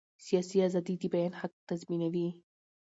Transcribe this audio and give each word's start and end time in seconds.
سیاسي 0.25 0.57
ازادي 0.67 0.95
د 0.99 1.03
بیان 1.13 1.33
حق 1.41 1.53
تضمینوي 1.69 2.27